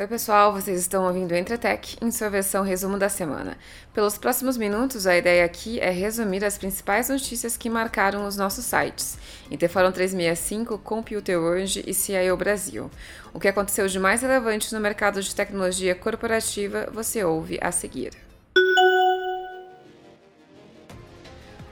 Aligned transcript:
Oi, 0.00 0.06
pessoal, 0.06 0.50
vocês 0.50 0.80
estão 0.80 1.04
ouvindo 1.04 1.32
o 1.32 1.36
Entretec 1.36 1.98
em 2.00 2.10
sua 2.10 2.30
versão 2.30 2.64
resumo 2.64 2.96
da 2.96 3.10
semana. 3.10 3.58
Pelos 3.92 4.16
próximos 4.16 4.56
minutos, 4.56 5.06
a 5.06 5.14
ideia 5.14 5.44
aqui 5.44 5.78
é 5.78 5.90
resumir 5.90 6.42
as 6.42 6.56
principais 6.56 7.10
notícias 7.10 7.54
que 7.54 7.68
marcaram 7.68 8.26
os 8.26 8.34
nossos 8.34 8.64
sites, 8.64 9.18
Interforum 9.50 9.92
365, 9.92 10.78
Computer 10.78 11.38
World 11.38 11.84
e 11.86 11.92
CIO 11.92 12.34
Brasil. 12.34 12.90
O 13.34 13.38
que 13.38 13.48
aconteceu 13.48 13.86
de 13.86 13.98
mais 13.98 14.22
relevante 14.22 14.72
no 14.72 14.80
mercado 14.80 15.22
de 15.22 15.34
tecnologia 15.34 15.94
corporativa 15.94 16.88
você 16.90 17.22
ouve 17.22 17.58
a 17.60 17.70
seguir. 17.70 18.29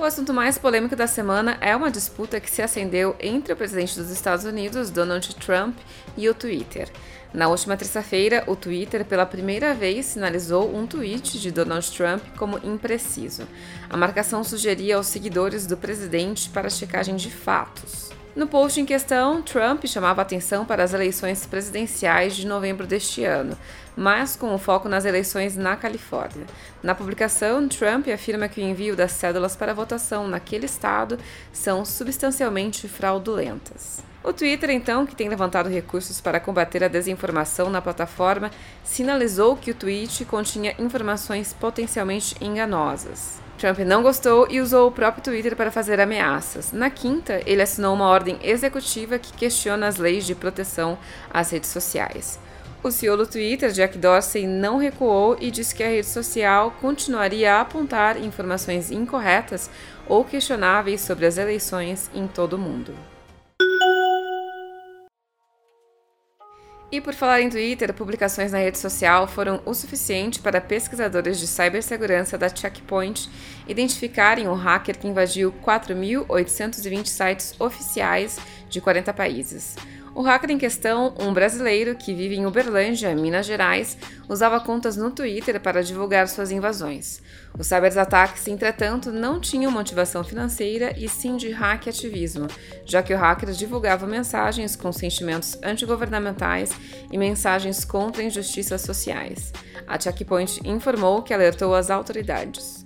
O 0.00 0.04
assunto 0.04 0.32
mais 0.32 0.56
polêmico 0.56 0.96
da 0.96 1.06
semana 1.06 1.58
é 1.60 1.76
uma 1.76 1.90
disputa 1.90 2.40
que 2.40 2.50
se 2.50 2.62
acendeu 2.62 3.14
entre 3.20 3.52
o 3.52 3.56
presidente 3.56 3.96
dos 3.96 4.08
Estados 4.08 4.46
Unidos, 4.46 4.88
Donald 4.88 5.36
Trump, 5.36 5.76
e 6.16 6.26
o 6.26 6.32
Twitter. 6.32 6.88
Na 7.34 7.48
última 7.48 7.76
terça-feira, 7.76 8.42
o 8.46 8.56
Twitter 8.56 9.04
pela 9.04 9.26
primeira 9.26 9.74
vez 9.74 10.06
sinalizou 10.06 10.74
um 10.74 10.86
tweet 10.86 11.38
de 11.38 11.50
Donald 11.50 11.86
Trump 11.94 12.22
como 12.38 12.58
impreciso. 12.64 13.46
A 13.90 13.96
marcação 13.98 14.42
sugeria 14.42 14.96
aos 14.96 15.06
seguidores 15.06 15.66
do 15.66 15.76
presidente 15.76 16.48
para 16.48 16.70
checagem 16.70 17.16
de 17.16 17.30
fatos. 17.30 18.19
No 18.34 18.46
post 18.46 18.80
em 18.80 18.86
questão, 18.86 19.42
Trump 19.42 19.84
chamava 19.86 20.22
atenção 20.22 20.64
para 20.64 20.84
as 20.84 20.94
eleições 20.94 21.44
presidenciais 21.46 22.36
de 22.36 22.46
novembro 22.46 22.86
deste 22.86 23.24
ano, 23.24 23.58
mas 23.96 24.36
com 24.36 24.54
o 24.54 24.58
foco 24.58 24.88
nas 24.88 25.04
eleições 25.04 25.56
na 25.56 25.76
Califórnia. 25.76 26.46
Na 26.80 26.94
publicação, 26.94 27.66
Trump 27.66 28.06
afirma 28.06 28.48
que 28.48 28.60
o 28.60 28.64
envio 28.64 28.94
das 28.94 29.12
cédulas 29.12 29.56
para 29.56 29.74
votação 29.74 30.28
naquele 30.28 30.66
estado 30.66 31.18
são 31.52 31.84
substancialmente 31.84 32.86
fraudulentas. 32.86 34.00
O 34.22 34.32
Twitter, 34.32 34.70
então, 34.70 35.04
que 35.06 35.16
tem 35.16 35.28
levantado 35.28 35.68
recursos 35.68 36.20
para 36.20 36.38
combater 36.38 36.84
a 36.84 36.88
desinformação 36.88 37.68
na 37.68 37.82
plataforma, 37.82 38.50
sinalizou 38.84 39.56
que 39.56 39.72
o 39.72 39.74
tweet 39.74 40.24
continha 40.26 40.74
informações 40.78 41.52
potencialmente 41.52 42.36
enganosas. 42.40 43.40
Trump 43.60 43.78
não 43.80 44.02
gostou 44.02 44.46
e 44.48 44.58
usou 44.58 44.88
o 44.88 44.90
próprio 44.90 45.22
Twitter 45.22 45.54
para 45.54 45.70
fazer 45.70 46.00
ameaças. 46.00 46.72
Na 46.72 46.88
quinta, 46.88 47.42
ele 47.44 47.60
assinou 47.60 47.94
uma 47.94 48.08
ordem 48.08 48.38
executiva 48.42 49.18
que 49.18 49.34
questiona 49.34 49.86
as 49.86 49.98
leis 49.98 50.24
de 50.24 50.34
proteção 50.34 50.96
às 51.30 51.50
redes 51.50 51.68
sociais. 51.68 52.38
O 52.82 52.90
CEO 52.90 53.18
do 53.18 53.26
Twitter, 53.26 53.70
Jack 53.70 53.98
Dorsey, 53.98 54.46
não 54.46 54.78
recuou 54.78 55.36
e 55.38 55.50
disse 55.50 55.74
que 55.74 55.82
a 55.82 55.88
rede 55.88 56.06
social 56.06 56.74
continuaria 56.80 57.56
a 57.56 57.60
apontar 57.60 58.16
informações 58.16 58.90
incorretas 58.90 59.68
ou 60.08 60.24
questionáveis 60.24 61.02
sobre 61.02 61.26
as 61.26 61.36
eleições 61.36 62.10
em 62.14 62.26
todo 62.26 62.54
o 62.54 62.58
mundo. 62.58 62.94
E 66.92 67.00
por 67.00 67.14
falar 67.14 67.40
em 67.40 67.48
Twitter, 67.48 67.94
publicações 67.94 68.50
na 68.50 68.58
rede 68.58 68.76
social 68.76 69.28
foram 69.28 69.62
o 69.64 69.72
suficiente 69.72 70.40
para 70.40 70.60
pesquisadores 70.60 71.38
de 71.38 71.46
cibersegurança 71.46 72.36
da 72.36 72.48
Checkpoint 72.48 73.30
identificarem 73.68 74.48
o 74.48 74.54
hacker 74.54 74.98
que 74.98 75.06
invadiu 75.06 75.54
4.820 75.64 77.06
sites 77.06 77.54
oficiais 77.60 78.38
de 78.68 78.80
40 78.80 79.14
países. 79.14 79.76
O 80.14 80.22
hacker 80.22 80.50
em 80.50 80.58
questão, 80.58 81.14
um 81.20 81.32
brasileiro 81.32 81.94
que 81.94 82.12
vive 82.12 82.34
em 82.34 82.44
Uberlândia, 82.44 83.14
Minas 83.14 83.46
Gerais, 83.46 83.96
usava 84.28 84.60
contas 84.60 84.96
no 84.96 85.10
Twitter 85.10 85.60
para 85.60 85.82
divulgar 85.82 86.28
suas 86.28 86.50
invasões. 86.50 87.22
Os 87.58 87.66
cyberataques, 87.66 88.46
entretanto, 88.48 89.12
não 89.12 89.40
tinham 89.40 89.70
motivação 89.70 90.24
financeira 90.24 90.94
e 90.98 91.08
sim 91.08 91.36
de 91.36 91.50
hack 91.50 91.88
ativismo, 91.88 92.48
já 92.84 93.02
que 93.02 93.14
o 93.14 93.18
hacker 93.18 93.50
divulgava 93.52 94.06
mensagens 94.06 94.74
com 94.74 94.92
sentimentos 94.92 95.56
antigovernamentais 95.62 96.72
e 97.10 97.16
mensagens 97.16 97.84
contra 97.84 98.22
injustiças 98.22 98.80
sociais. 98.82 99.52
A 99.86 99.98
Checkpoint 99.98 100.60
informou 100.64 101.22
que 101.22 101.32
alertou 101.32 101.74
as 101.74 101.88
autoridades. 101.90 102.84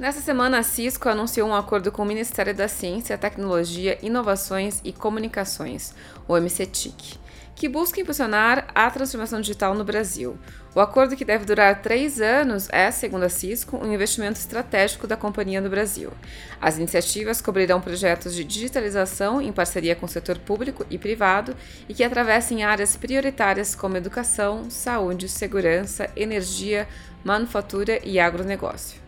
Nessa 0.00 0.22
semana, 0.22 0.60
a 0.60 0.62
Cisco 0.62 1.10
anunciou 1.10 1.46
um 1.46 1.54
acordo 1.54 1.92
com 1.92 2.00
o 2.00 2.06
Ministério 2.06 2.54
da 2.54 2.66
Ciência, 2.68 3.18
Tecnologia, 3.18 3.98
Inovações 4.00 4.80
e 4.82 4.94
Comunicações, 4.94 5.92
o 6.26 6.34
MCTIC, 6.38 7.18
que 7.54 7.68
busca 7.68 8.00
impulsionar 8.00 8.68
a 8.74 8.90
transformação 8.90 9.42
digital 9.42 9.74
no 9.74 9.84
Brasil. 9.84 10.38
O 10.74 10.80
acordo, 10.80 11.14
que 11.14 11.24
deve 11.24 11.44
durar 11.44 11.82
três 11.82 12.18
anos, 12.18 12.66
é, 12.72 12.90
segundo 12.90 13.24
a 13.24 13.28
Cisco, 13.28 13.76
um 13.76 13.92
investimento 13.92 14.38
estratégico 14.38 15.06
da 15.06 15.18
companhia 15.18 15.60
no 15.60 15.68
Brasil. 15.68 16.10
As 16.58 16.78
iniciativas 16.78 17.42
cobrirão 17.42 17.78
projetos 17.78 18.34
de 18.34 18.42
digitalização 18.42 19.42
em 19.42 19.52
parceria 19.52 19.94
com 19.94 20.06
o 20.06 20.08
setor 20.08 20.38
público 20.38 20.86
e 20.88 20.96
privado 20.96 21.54
e 21.86 21.92
que 21.92 22.02
atravessem 22.02 22.64
áreas 22.64 22.96
prioritárias 22.96 23.74
como 23.74 23.98
educação, 23.98 24.70
saúde, 24.70 25.28
segurança, 25.28 26.08
energia, 26.16 26.88
manufatura 27.22 28.00
e 28.02 28.18
agronegócio. 28.18 28.99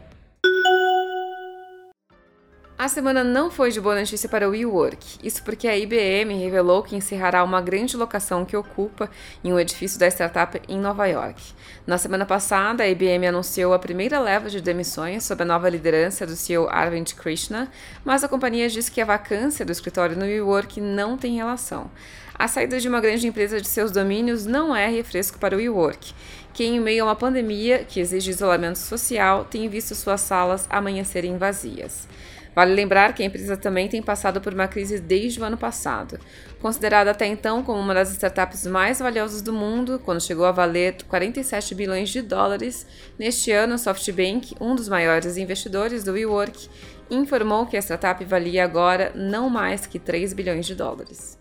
A 2.82 2.88
semana 2.88 3.22
não 3.22 3.48
foi 3.48 3.70
de 3.70 3.80
boa 3.80 3.94
notícia 3.94 4.28
para 4.28 4.48
o 4.48 4.50
WeWork. 4.50 5.20
Isso 5.22 5.40
porque 5.44 5.68
a 5.68 5.78
IBM 5.78 6.34
revelou 6.34 6.82
que 6.82 6.96
encerrará 6.96 7.44
uma 7.44 7.60
grande 7.60 7.96
locação 7.96 8.44
que 8.44 8.56
ocupa 8.56 9.08
em 9.44 9.52
um 9.52 9.60
edifício 9.60 10.00
da 10.00 10.08
startup 10.08 10.60
em 10.68 10.80
Nova 10.80 11.06
York. 11.06 11.40
Na 11.86 11.96
semana 11.96 12.26
passada, 12.26 12.82
a 12.82 12.88
IBM 12.88 13.28
anunciou 13.28 13.72
a 13.72 13.78
primeira 13.78 14.18
leva 14.18 14.50
de 14.50 14.60
demissões 14.60 15.22
sob 15.22 15.44
a 15.44 15.46
nova 15.46 15.68
liderança 15.68 16.26
do 16.26 16.34
CEO 16.34 16.68
Arvind 16.68 17.12
Krishna, 17.12 17.70
mas 18.04 18.24
a 18.24 18.28
companhia 18.28 18.68
diz 18.68 18.88
que 18.88 19.00
a 19.00 19.04
vacância 19.04 19.64
do 19.64 19.70
escritório 19.70 20.16
no 20.16 20.24
WeWork 20.24 20.80
não 20.80 21.16
tem 21.16 21.36
relação. 21.36 21.88
A 22.34 22.48
saída 22.48 22.80
de 22.80 22.88
uma 22.88 23.00
grande 23.00 23.28
empresa 23.28 23.60
de 23.60 23.68
seus 23.68 23.92
domínios 23.92 24.44
não 24.44 24.74
é 24.74 24.88
refresco 24.88 25.38
para 25.38 25.54
o 25.54 25.58
WeWork, 25.58 26.12
que 26.52 26.64
em 26.64 26.80
meio 26.80 27.04
a 27.04 27.06
uma 27.06 27.14
pandemia 27.14 27.84
que 27.84 28.00
exige 28.00 28.32
isolamento 28.32 28.80
social, 28.80 29.44
tem 29.44 29.68
visto 29.68 29.94
suas 29.94 30.20
salas 30.20 30.66
amanhecerem 30.68 31.38
vazias. 31.38 32.08
Vale 32.54 32.74
lembrar 32.74 33.14
que 33.14 33.22
a 33.22 33.26
empresa 33.26 33.56
também 33.56 33.88
tem 33.88 34.02
passado 34.02 34.40
por 34.40 34.52
uma 34.52 34.68
crise 34.68 35.00
desde 35.00 35.40
o 35.40 35.44
ano 35.44 35.56
passado. 35.56 36.18
Considerada 36.60 37.10
até 37.10 37.26
então 37.26 37.62
como 37.62 37.80
uma 37.80 37.94
das 37.94 38.10
startups 38.10 38.66
mais 38.66 38.98
valiosas 38.98 39.40
do 39.40 39.52
mundo, 39.52 40.00
quando 40.04 40.20
chegou 40.20 40.44
a 40.44 40.52
valer 40.52 40.96
47 41.08 41.74
bilhões 41.74 42.10
de 42.10 42.20
dólares, 42.20 42.86
neste 43.18 43.50
ano, 43.50 43.78
SoftBank, 43.78 44.54
um 44.60 44.74
dos 44.74 44.88
maiores 44.88 45.36
investidores 45.36 46.04
do 46.04 46.12
WeWork, 46.12 46.68
informou 47.10 47.66
que 47.66 47.76
a 47.76 47.82
startup 47.82 48.22
valia 48.24 48.64
agora 48.64 49.12
não 49.14 49.48
mais 49.48 49.86
que 49.86 49.98
3 49.98 50.32
bilhões 50.32 50.66
de 50.66 50.74
dólares. 50.74 51.38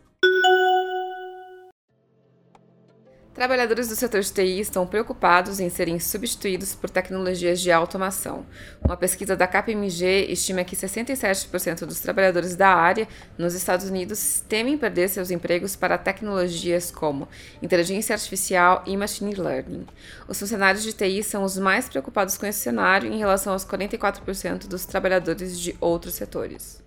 Trabalhadores 3.41 3.87
do 3.87 3.95
setor 3.95 4.21
de 4.21 4.31
TI 4.31 4.59
estão 4.59 4.85
preocupados 4.85 5.59
em 5.59 5.67
serem 5.67 5.99
substituídos 5.99 6.75
por 6.75 6.91
tecnologias 6.91 7.59
de 7.59 7.71
automação. 7.71 8.45
Uma 8.79 8.95
pesquisa 8.95 9.35
da 9.35 9.47
KPMG 9.47 10.27
estima 10.29 10.63
que 10.63 10.75
67% 10.75 11.87
dos 11.87 11.99
trabalhadores 11.99 12.55
da 12.55 12.69
área 12.69 13.07
nos 13.39 13.55
Estados 13.55 13.87
Unidos 13.87 14.43
temem 14.47 14.77
perder 14.77 15.09
seus 15.09 15.31
empregos 15.31 15.75
para 15.75 15.97
tecnologias 15.97 16.91
como 16.91 17.27
inteligência 17.63 18.13
artificial 18.13 18.83
e 18.85 18.95
machine 18.95 19.33
learning. 19.33 19.87
Os 20.27 20.37
funcionários 20.37 20.83
de 20.83 20.93
TI 20.93 21.23
são 21.23 21.43
os 21.43 21.57
mais 21.57 21.89
preocupados 21.89 22.37
com 22.37 22.45
esse 22.45 22.59
cenário 22.59 23.11
em 23.11 23.17
relação 23.17 23.53
aos 23.53 23.65
44% 23.65 24.67
dos 24.67 24.85
trabalhadores 24.85 25.59
de 25.59 25.75
outros 25.81 26.13
setores. 26.13 26.79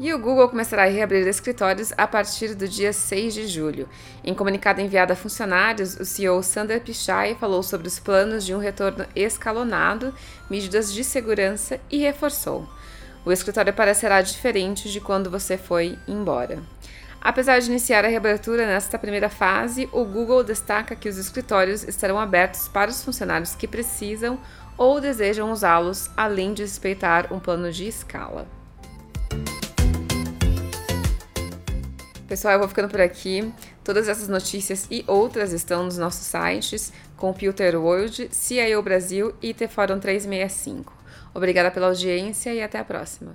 E 0.00 0.14
o 0.14 0.18
Google 0.18 0.48
começará 0.48 0.84
a 0.84 0.88
reabrir 0.88 1.26
escritórios 1.26 1.92
a 1.98 2.06
partir 2.06 2.54
do 2.54 2.68
dia 2.68 2.92
6 2.92 3.34
de 3.34 3.48
julho. 3.48 3.88
Em 4.22 4.32
comunicado 4.32 4.80
enviado 4.80 5.12
a 5.12 5.16
funcionários, 5.16 5.96
o 5.96 6.04
CEO 6.04 6.40
Sander 6.40 6.80
Pichai 6.80 7.34
falou 7.34 7.64
sobre 7.64 7.88
os 7.88 7.98
planos 7.98 8.46
de 8.46 8.54
um 8.54 8.58
retorno 8.58 9.04
escalonado, 9.16 10.14
medidas 10.48 10.92
de 10.92 11.02
segurança 11.02 11.80
e 11.90 11.98
reforçou: 11.98 12.64
o 13.24 13.32
escritório 13.32 13.72
parecerá 13.72 14.22
diferente 14.22 14.88
de 14.88 15.00
quando 15.00 15.30
você 15.30 15.58
foi 15.58 15.98
embora. 16.06 16.62
Apesar 17.20 17.58
de 17.58 17.68
iniciar 17.68 18.04
a 18.04 18.08
reabertura 18.08 18.64
nesta 18.64 19.00
primeira 19.00 19.28
fase, 19.28 19.88
o 19.90 20.04
Google 20.04 20.44
destaca 20.44 20.94
que 20.94 21.08
os 21.08 21.18
escritórios 21.18 21.82
estarão 21.82 22.20
abertos 22.20 22.68
para 22.68 22.88
os 22.88 23.02
funcionários 23.02 23.56
que 23.56 23.66
precisam 23.66 24.38
ou 24.76 25.00
desejam 25.00 25.50
usá-los, 25.50 26.08
além 26.16 26.54
de 26.54 26.62
respeitar 26.62 27.32
um 27.32 27.40
plano 27.40 27.72
de 27.72 27.88
escala. 27.88 28.57
Pessoal, 32.28 32.52
eu 32.52 32.58
vou 32.58 32.68
ficando 32.68 32.90
por 32.90 33.00
aqui. 33.00 33.50
Todas 33.82 34.06
essas 34.06 34.28
notícias 34.28 34.86
e 34.90 35.02
outras 35.06 35.54
estão 35.54 35.84
nos 35.84 35.96
nossos 35.96 36.26
sites 36.26 36.92
Computer 37.16 37.74
World, 37.74 38.28
CIO 38.30 38.82
Brasil 38.82 39.34
e 39.40 39.54
T 39.54 39.66
Fórum 39.66 39.98
365. 39.98 40.92
Obrigada 41.32 41.70
pela 41.70 41.86
audiência 41.86 42.52
e 42.52 42.62
até 42.62 42.78
a 42.78 42.84
próxima. 42.84 43.34